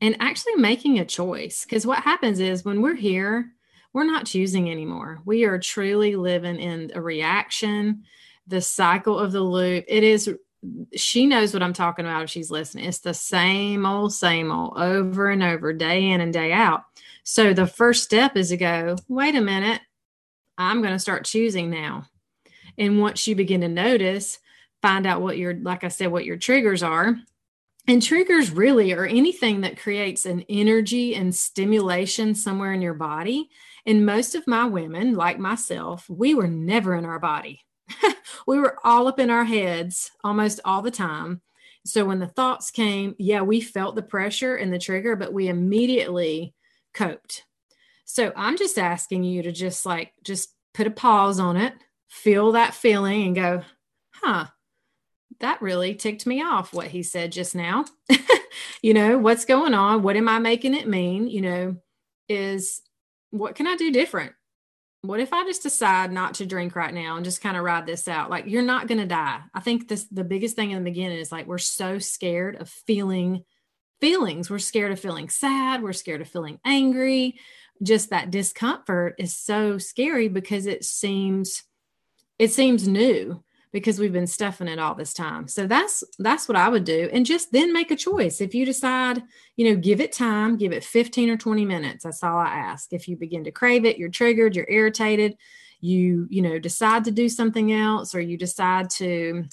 [0.00, 1.64] and actually making a choice.
[1.64, 3.52] Because what happens is when we're here,
[3.92, 5.20] we're not choosing anymore.
[5.24, 8.04] We are truly living in a reaction,
[8.46, 9.84] the cycle of the loop.
[9.88, 10.30] It is,
[10.94, 12.86] she knows what I'm talking about if she's listening.
[12.86, 16.82] It's the same old, same old over and over, day in and day out.
[17.24, 19.80] So the first step is to go, wait a minute,
[20.58, 22.04] I'm going to start choosing now.
[22.78, 24.38] And once you begin to notice,
[24.80, 27.16] find out what your, like I said, what your triggers are.
[27.88, 33.50] And triggers really are anything that creates an energy and stimulation somewhere in your body.
[33.84, 37.60] And most of my women, like myself, we were never in our body.
[38.46, 41.42] we were all up in our heads almost all the time.
[41.84, 45.48] So when the thoughts came, yeah, we felt the pressure and the trigger, but we
[45.48, 46.54] immediately
[46.94, 47.44] coped.
[48.04, 51.74] So I'm just asking you to just like, just put a pause on it,
[52.08, 53.62] feel that feeling and go,
[54.12, 54.46] huh,
[55.40, 57.84] that really ticked me off what he said just now.
[58.82, 60.02] you know, what's going on?
[60.02, 61.26] What am I making it mean?
[61.26, 61.76] You know,
[62.28, 62.80] is
[63.32, 64.32] what can I do different?
[65.00, 67.86] What if I just decide not to drink right now and just kind of ride
[67.86, 68.30] this out?
[68.30, 69.40] Like you're not going to die.
[69.52, 72.68] I think this the biggest thing in the beginning is like we're so scared of
[72.68, 73.42] feeling
[74.00, 74.48] feelings.
[74.48, 75.82] We're scared of feeling sad.
[75.82, 77.40] We're scared of feeling angry.
[77.82, 81.64] Just that discomfort is so scary because it seems
[82.38, 83.42] it seems new
[83.72, 85.48] because we've been stuffing it all this time.
[85.48, 88.40] So that's that's what I would do and just then make a choice.
[88.40, 89.22] If you decide,
[89.56, 92.04] you know, give it time, give it 15 or 20 minutes.
[92.04, 92.92] That's all I ask.
[92.92, 95.36] If you begin to crave it, you're triggered, you're irritated,
[95.80, 99.44] you, you know, decide to do something else or you decide to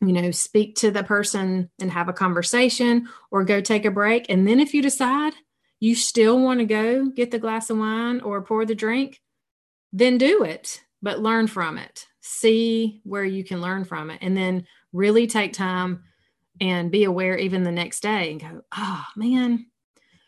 [0.00, 4.26] you know, speak to the person and have a conversation or go take a break.
[4.28, 5.32] And then if you decide,
[5.80, 9.20] you still want to go get the glass of wine or pour the drink,
[9.92, 12.06] then do it, but learn from it.
[12.26, 14.18] See where you can learn from it.
[14.22, 16.04] And then really take time
[16.58, 19.66] and be aware even the next day and go, oh man,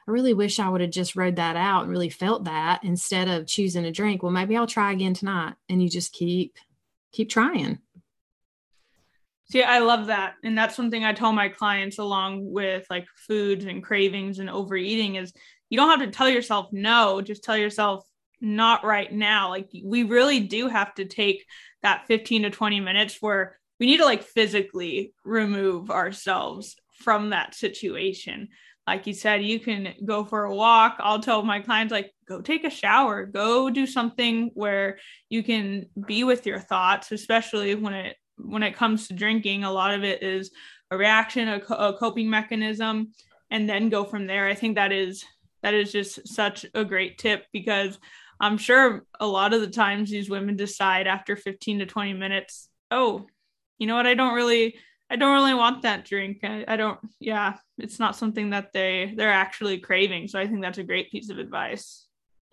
[0.07, 3.29] I really wish I would have just rode that out and really felt that instead
[3.29, 4.23] of choosing a drink.
[4.23, 5.55] Well, maybe I'll try again tonight.
[5.71, 6.59] And you just keep
[7.13, 7.79] keep trying.
[9.49, 10.35] See, I love that.
[10.45, 15.15] And that's something I tell my clients along with like foods and cravings and overeating
[15.15, 15.33] is
[15.71, 18.05] you don't have to tell yourself no, just tell yourself
[18.41, 19.49] not right now.
[19.49, 21.47] Like we really do have to take
[21.87, 27.55] that 15 to 20 minutes where we need to like physically remove ourselves from that
[27.55, 28.49] situation.
[28.89, 30.97] Like you said, you can go for a walk.
[30.99, 35.87] I'll tell my clients, like, go take a shower, go do something where you can
[36.09, 39.63] be with your thoughts, especially when it when it comes to drinking.
[39.63, 40.51] A lot of it is
[40.91, 43.13] a reaction, a, a coping mechanism,
[43.51, 44.49] and then go from there.
[44.49, 45.25] I think that is
[45.63, 47.99] that is just such a great tip because
[48.41, 52.69] I'm sure a lot of the times these women decide after 15 to 20 minutes,
[52.91, 53.27] oh,
[53.79, 54.07] you know what?
[54.07, 54.77] I don't really,
[55.09, 56.41] I don't really want that drink.
[56.43, 60.29] I, I don't, yeah, it's not something that they, they're actually craving.
[60.29, 62.07] So I think that's a great piece of advice.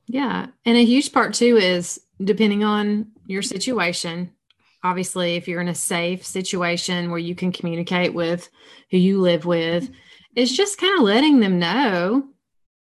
[0.07, 0.47] Yeah.
[0.65, 4.31] And a huge part too is depending on your situation.
[4.83, 8.49] Obviously, if you're in a safe situation where you can communicate with
[8.91, 9.89] who you live with,
[10.35, 12.27] it's just kind of letting them know,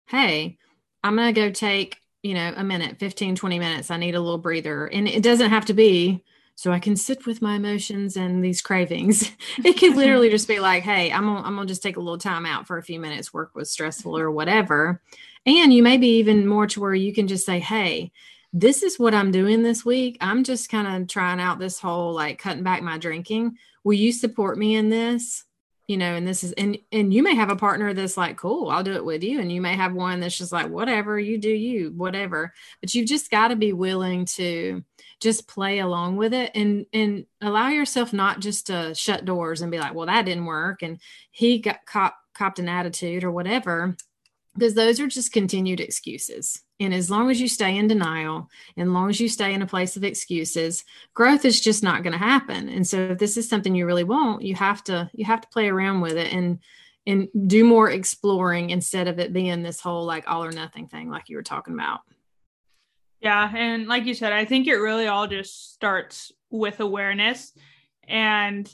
[0.07, 0.57] hey,
[1.03, 3.91] I'm going to go take, you know, a minute, 15, 20 minutes.
[3.91, 4.85] I need a little breather.
[4.87, 6.23] And it doesn't have to be
[6.55, 9.31] so I can sit with my emotions and these cravings.
[9.63, 12.19] it could literally just be like, hey, I'm gonna, I'm gonna just take a little
[12.19, 13.33] time out for a few minutes.
[13.33, 15.01] Work was stressful or whatever.
[15.45, 18.11] And you may be even more to where you can just say, hey,
[18.53, 20.17] this is what I'm doing this week.
[20.21, 23.57] I'm just kind of trying out this whole like cutting back my drinking.
[23.83, 25.45] Will you support me in this?
[25.91, 28.69] You know and this is and and you may have a partner that's like cool
[28.69, 31.37] i'll do it with you and you may have one that's just like whatever you
[31.37, 34.81] do you whatever but you've just got to be willing to
[35.19, 39.69] just play along with it and and allow yourself not just to shut doors and
[39.69, 40.97] be like well that didn't work and
[41.29, 43.93] he got cop, copped an attitude or whatever
[44.53, 46.61] because those are just continued excuses.
[46.81, 49.67] And as long as you stay in denial, and long as you stay in a
[49.67, 52.69] place of excuses, growth is just not going to happen.
[52.69, 55.47] And so if this is something you really want, you have to you have to
[55.49, 56.59] play around with it and
[57.05, 61.09] and do more exploring instead of it being this whole like all or nothing thing
[61.09, 61.99] like you were talking about.
[63.19, 67.53] Yeah, and like you said, I think it really all just starts with awareness
[68.07, 68.69] and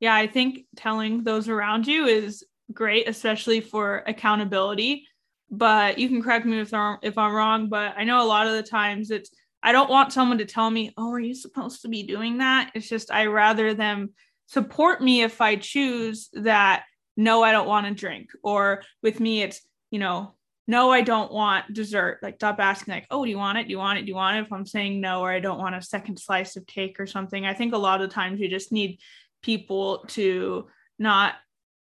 [0.00, 5.06] yeah, I think telling those around you is great especially for accountability
[5.50, 8.46] but you can correct me if I'm, if I'm wrong but i know a lot
[8.46, 9.30] of the times it's
[9.62, 12.70] i don't want someone to tell me oh are you supposed to be doing that?
[12.74, 14.10] It's just i rather them
[14.46, 16.84] support me if i choose that
[17.16, 20.34] no i don't want to drink or with me it's you know
[20.66, 23.64] no i don't want dessert like stop asking like oh do you want it?
[23.64, 24.02] Do you want it?
[24.02, 24.46] Do you want it?
[24.46, 27.46] If i'm saying no or i don't want a second slice of cake or something
[27.46, 28.98] i think a lot of times you just need
[29.42, 31.34] people to not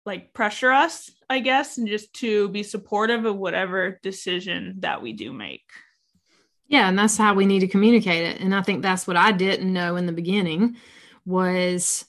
[0.07, 5.13] like pressure us, I guess, and just to be supportive of whatever decision that we
[5.13, 5.65] do make.
[6.69, 8.41] Yeah, and that's how we need to communicate it.
[8.41, 10.77] And I think that's what I didn't know in the beginning
[11.27, 12.05] was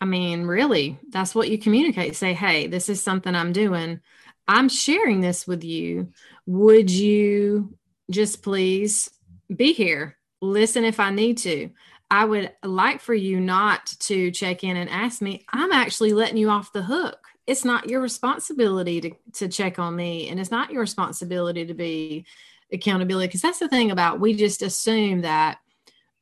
[0.00, 2.14] I mean, really, that's what you communicate.
[2.14, 4.00] Say, "Hey, this is something I'm doing.
[4.46, 6.12] I'm sharing this with you.
[6.46, 7.76] Would you
[8.10, 9.10] just please
[9.54, 10.16] be here?
[10.40, 11.70] Listen if I need to.
[12.10, 15.44] I would like for you not to check in and ask me.
[15.52, 17.18] I'm actually letting you off the hook.
[17.46, 21.74] It's not your responsibility to, to check on me, and it's not your responsibility to
[21.74, 22.24] be
[22.72, 23.28] accountability.
[23.28, 25.58] Because that's the thing about we just assume that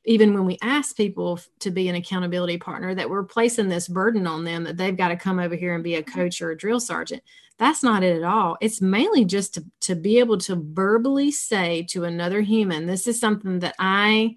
[0.04, 4.26] even when we ask people to be an accountability partner, that we're placing this burden
[4.26, 6.18] on them that they've got to come over here and be a mm-hmm.
[6.18, 7.22] coach or a drill sergeant.
[7.58, 8.56] That's not it at all.
[8.60, 13.18] It's mainly just to, to be able to verbally say to another human, this is
[13.18, 14.36] something that I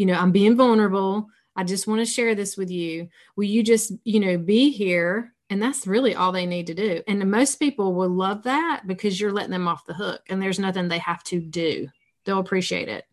[0.00, 1.28] you know, I'm being vulnerable.
[1.54, 3.10] I just want to share this with you.
[3.36, 5.34] Will you just, you know, be here?
[5.50, 7.02] And that's really all they need to do.
[7.06, 10.58] And most people will love that because you're letting them off the hook and there's
[10.58, 11.88] nothing they have to do.
[12.24, 13.04] They'll appreciate it.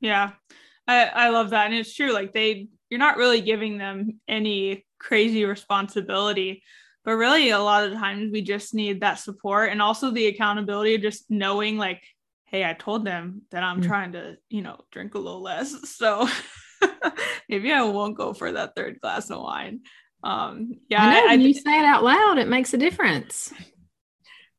[0.00, 0.32] Yeah.
[0.88, 1.66] I, I love that.
[1.66, 2.12] And it's true.
[2.12, 6.64] Like they, you're not really giving them any crazy responsibility,
[7.04, 10.96] but really a lot of times we just need that support and also the accountability
[10.96, 12.02] of just knowing like,
[12.52, 15.74] hey, I told them that I'm mm trying to, you know, drink a little less.
[16.02, 16.28] So
[17.48, 19.80] maybe I won't go for that third glass of wine.
[20.22, 22.78] Um, yeah, I know, I, when I, you say it out loud, it makes a
[22.78, 23.52] difference.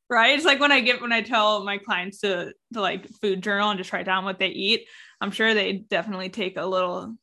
[0.09, 0.35] Right.
[0.35, 3.69] It's like when I get when I tell my clients to to like food journal
[3.69, 4.87] and just write down what they eat.
[5.21, 7.15] I'm sure they definitely take a little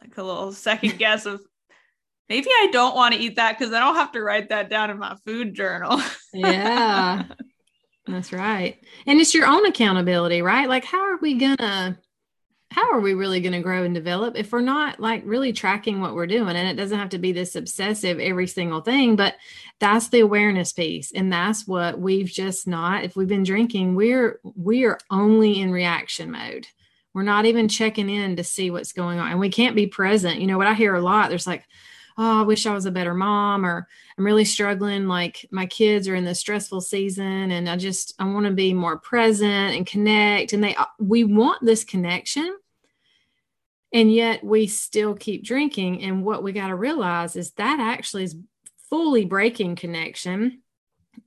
[0.00, 1.40] like a little second guess of
[2.28, 4.90] maybe I don't want to eat that because I don't have to write that down
[4.90, 6.00] in my food journal.
[6.32, 7.24] yeah.
[8.10, 8.78] That's right.
[9.06, 10.68] And it's your own accountability, right?
[10.68, 11.98] Like, how are we going to
[12.72, 16.00] how are we really going to grow and develop if we're not like really tracking
[16.00, 16.54] what we're doing?
[16.54, 19.34] And it doesn't have to be this obsessive every single thing but
[19.80, 21.10] that's the awareness piece.
[21.12, 26.30] And that's what we've just not if we've been drinking we're we're only in reaction
[26.30, 26.66] mode.
[27.12, 29.32] We're not even checking in to see what's going on.
[29.32, 30.40] And we can't be present.
[30.40, 30.68] You know what?
[30.68, 31.28] I hear a lot.
[31.28, 31.64] There's like
[32.20, 36.06] oh i wish i was a better mom or i'm really struggling like my kids
[36.06, 39.86] are in this stressful season and i just i want to be more present and
[39.86, 42.56] connect and they uh, we want this connection
[43.92, 46.02] and yet we still keep drinking.
[46.02, 48.36] And what we got to realize is that actually is
[48.88, 50.62] fully breaking connection.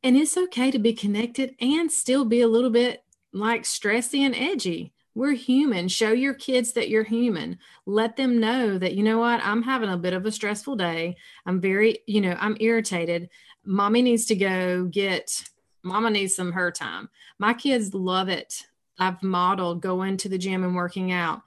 [0.02, 4.36] And it's okay to be connected and still be a little bit like stressy and
[4.36, 4.94] edgy.
[5.16, 5.88] We're human.
[5.88, 7.60] Show your kids that you're human.
[7.86, 11.18] Let them know that, you know what, I'm having a bit of a stressful day.
[11.46, 13.30] I'm very, you know, I'm irritated.
[13.64, 15.44] Mommy needs to go get,
[15.84, 17.10] mama needs some her time.
[17.38, 18.66] My kids love it.
[18.98, 21.42] I've modeled going to the gym and working out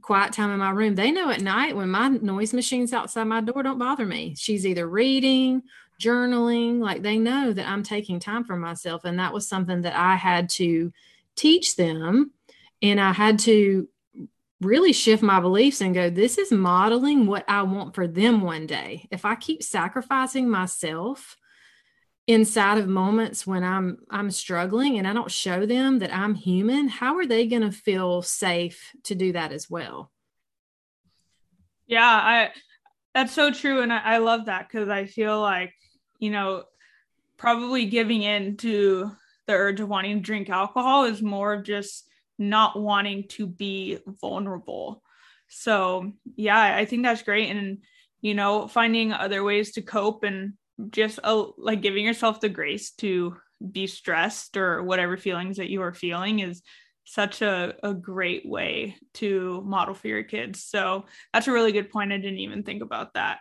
[0.00, 0.94] quiet time in my room.
[0.94, 4.34] They know at night when my noise machines outside my door don't bother me.
[4.36, 5.62] She's either reading,
[6.00, 9.04] journaling, like they know that I'm taking time for myself.
[9.04, 10.92] And that was something that I had to
[11.36, 12.32] teach them.
[12.82, 13.88] And I had to
[14.60, 18.66] really shift my beliefs and go, this is modeling what I want for them one
[18.66, 19.08] day.
[19.10, 21.36] If I keep sacrificing myself,
[22.26, 26.86] inside of moments when I'm I'm struggling and I don't show them that I'm human,
[26.86, 30.12] how are they going to feel safe to do that as well?
[31.88, 32.50] Yeah, I
[33.14, 35.74] that's so true and I, I love that cuz I feel like,
[36.20, 36.64] you know,
[37.36, 39.10] probably giving in to
[39.46, 42.08] the urge of wanting to drink alcohol is more of just
[42.40, 45.02] not wanting to be vulnerable.
[45.46, 47.78] So, yeah, I think that's great and
[48.20, 50.54] you know, finding other ways to cope and
[50.90, 53.36] just a, like giving yourself the grace to
[53.70, 56.62] be stressed or whatever feelings that you are feeling is
[57.04, 60.64] such a, a great way to model for your kids.
[60.64, 62.12] So that's a really good point.
[62.12, 63.40] I didn't even think about that.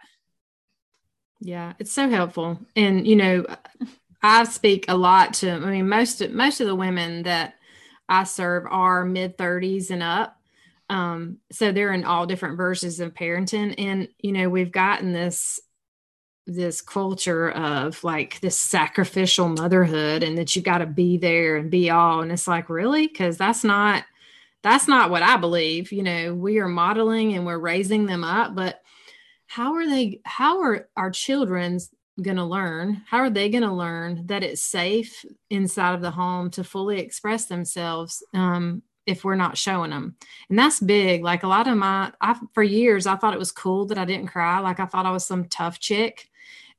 [1.41, 2.59] Yeah, it's so helpful.
[2.75, 3.45] And you know,
[4.21, 7.55] I speak a lot to I mean most most of the women that
[8.09, 10.35] I serve are mid 30s and up.
[10.89, 13.75] Um, so they're in all different versions of parenting.
[13.77, 15.61] And you know, we've gotten this
[16.47, 21.69] this culture of like this sacrificial motherhood and that you got to be there and
[21.69, 24.03] be all and it's like really because that's not
[24.63, 28.55] that's not what i believe you know we are modeling and we're raising them up
[28.55, 28.81] but
[29.45, 33.71] how are they how are our children's going to learn how are they going to
[33.71, 39.35] learn that it's safe inside of the home to fully express themselves um, if we're
[39.35, 40.15] not showing them
[40.49, 43.51] and that's big like a lot of my i for years i thought it was
[43.51, 46.29] cool that i didn't cry like i thought i was some tough chick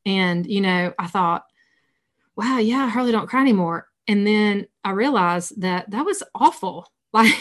[0.06, 1.44] and, you know, I thought,
[2.36, 3.88] wow, yeah, I hardly don't cry anymore.
[4.08, 6.86] And then I realized that that was awful.
[7.12, 7.34] Like,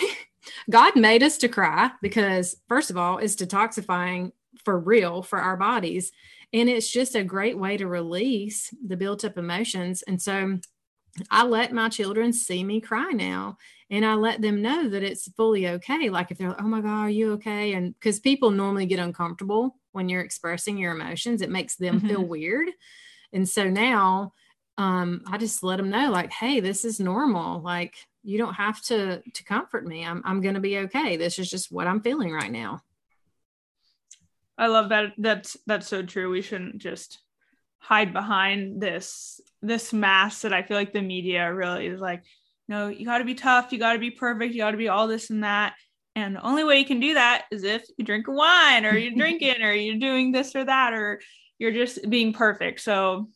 [0.68, 4.32] God made us to cry because, first of all, it's detoxifying
[4.66, 6.12] for real for our bodies.
[6.54, 10.04] And it's just a great way to release the built up emotions.
[10.04, 10.60] And so
[11.30, 13.58] I let my children see me cry now
[13.90, 16.10] and I let them know that it's fully okay.
[16.10, 17.74] Like if they're like, oh my God, are you okay?
[17.74, 22.08] And because people normally get uncomfortable when you're expressing your emotions it makes them mm-hmm.
[22.08, 22.70] feel weird
[23.34, 24.34] and so now
[24.78, 28.82] um, i just let them know like hey this is normal like you don't have
[28.82, 32.32] to to comfort me i'm, I'm gonna be okay this is just what i'm feeling
[32.32, 32.82] right now
[34.60, 37.20] i love that that's that's so true we shouldn't just
[37.80, 42.24] hide behind this this mask that i feel like the media really is like
[42.68, 44.90] no you got to be tough you got to be perfect you got to be
[44.90, 45.74] all this and that
[46.16, 49.16] and the only way you can do that is if you drink wine or you're
[49.16, 51.22] drinking or you're doing this or that or
[51.60, 52.82] you're just being perfect.
[52.82, 53.30] So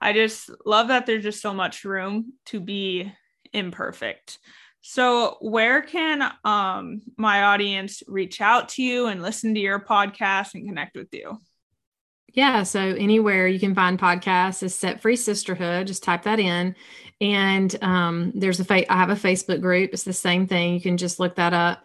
[0.00, 3.12] I just love that there's just so much room to be
[3.52, 4.38] imperfect.
[4.86, 10.52] So where can um my audience reach out to you and listen to your podcast
[10.52, 11.38] and connect with you?
[12.34, 15.86] Yeah, so anywhere you can find podcasts is Set Free Sisterhood.
[15.86, 16.76] Just type that in,
[17.18, 19.94] and um, there's a fa- I have a Facebook group.
[19.94, 20.74] It's the same thing.
[20.74, 21.82] You can just look that up.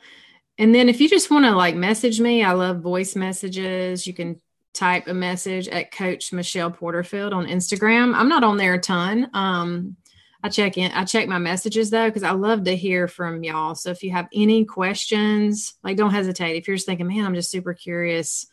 [0.57, 4.05] And then if you just want to like message me, I love voice messages.
[4.07, 4.41] You can
[4.73, 8.13] type a message at Coach Michelle Porterfield on Instagram.
[8.13, 9.29] I'm not on there a ton.
[9.33, 9.95] Um,
[10.41, 13.75] I check in, I check my messages though, because I love to hear from y'all.
[13.75, 16.55] So if you have any questions, like don't hesitate.
[16.55, 18.47] If you're just thinking, man, I'm just super curious,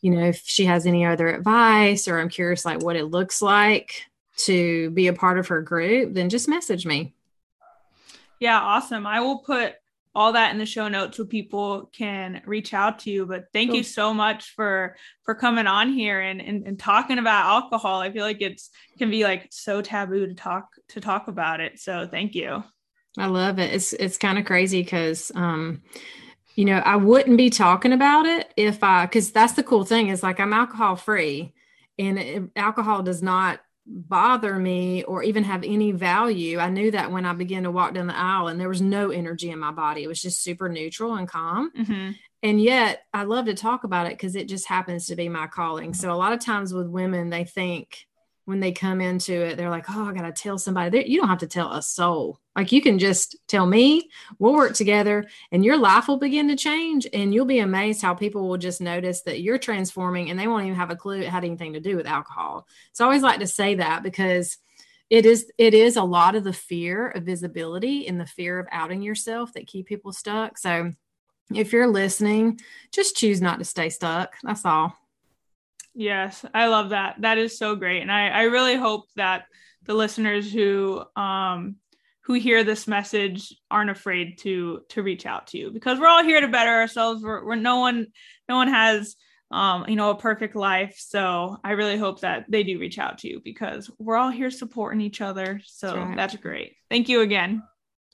[0.00, 3.40] you know, if she has any other advice or I'm curious like what it looks
[3.40, 4.06] like
[4.38, 7.14] to be a part of her group, then just message me.
[8.40, 9.06] Yeah, awesome.
[9.06, 9.76] I will put
[10.14, 13.26] all that in the show notes so people can reach out to you.
[13.26, 13.78] But thank cool.
[13.78, 18.00] you so much for for coming on here and, and and talking about alcohol.
[18.00, 21.80] I feel like it's can be like so taboo to talk to talk about it.
[21.80, 22.62] So thank you.
[23.18, 23.72] I love it.
[23.72, 25.82] It's it's kind of crazy because um
[26.56, 30.08] you know, I wouldn't be talking about it if I cuz that's the cool thing
[30.08, 31.52] is like I'm alcohol free
[31.98, 36.58] and it, alcohol does not bother me or even have any value.
[36.58, 39.10] I knew that when I began to walk down the aisle and there was no
[39.10, 40.02] energy in my body.
[40.02, 41.70] It was just super neutral and calm.
[41.76, 42.12] Mm-hmm.
[42.42, 45.46] And yet I love to talk about it because it just happens to be my
[45.46, 45.94] calling.
[45.94, 48.06] So a lot of times with women, they think
[48.44, 51.04] when they come into it, they're like, oh, I got to tell somebody.
[51.06, 52.40] You don't have to tell a soul.
[52.54, 56.56] Like you can just tell me, we'll work together, and your life will begin to
[56.56, 57.06] change.
[57.12, 60.66] And you'll be amazed how people will just notice that you're transforming and they won't
[60.66, 62.66] even have a clue it had anything to do with alcohol.
[62.92, 64.58] So I always like to say that because
[65.10, 68.66] it is it is a lot of the fear of visibility and the fear of
[68.70, 70.58] outing yourself that keep people stuck.
[70.58, 70.92] So
[71.54, 74.34] if you're listening, just choose not to stay stuck.
[74.42, 74.96] That's all.
[75.94, 77.16] Yes, I love that.
[77.20, 78.02] That is so great.
[78.02, 79.44] And I, I really hope that
[79.84, 81.76] the listeners who um
[82.22, 86.24] who hear this message aren't afraid to to reach out to you because we're all
[86.24, 87.22] here to better ourselves.
[87.22, 88.08] We're, we're no one
[88.48, 89.14] no one has
[89.50, 90.96] um you know a perfect life.
[90.98, 94.50] So I really hope that they do reach out to you because we're all here
[94.50, 95.60] supporting each other.
[95.66, 96.16] So that's, right.
[96.16, 96.76] that's great.
[96.90, 97.62] Thank you again.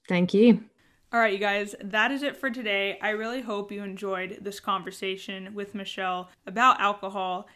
[0.09, 0.65] Thank you.
[1.13, 2.97] All right, you guys, that is it for today.
[3.03, 7.49] I really hope you enjoyed this conversation with Michelle about alcohol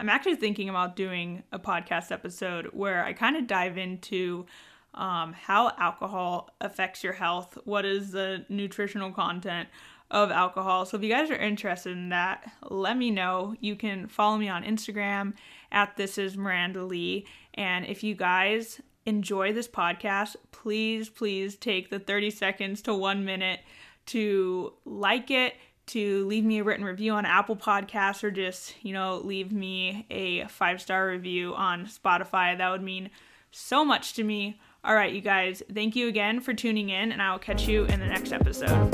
[0.00, 4.46] I'm actually thinking about doing a podcast episode where I kind of dive into
[4.94, 9.68] um, how alcohol affects your health, what is the nutritional content
[10.10, 10.86] of alcohol.
[10.86, 13.54] So if you guys are interested in that, let me know.
[13.60, 15.34] You can follow me on Instagram
[15.70, 17.26] at this is Miranda Lee.
[17.52, 23.26] And if you guys enjoy this podcast, please, please take the 30 seconds to one
[23.26, 23.60] minute
[24.06, 25.56] to like it
[25.92, 30.06] to leave me a written review on Apple Podcasts or just, you know, leave me
[30.10, 32.56] a five star review on Spotify.
[32.56, 33.10] That would mean
[33.50, 34.60] so much to me.
[34.82, 37.84] All right, you guys, thank you again for tuning in, and I will catch you
[37.84, 38.88] in the next episode.